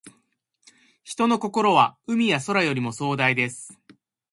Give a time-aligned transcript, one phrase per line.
[1.03, 3.79] 人の心は、海や空よりも壮大です。